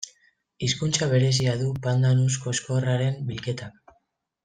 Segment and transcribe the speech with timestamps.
[0.67, 3.99] Hizkuntza berezia du pandanus koxkorraren bilketak.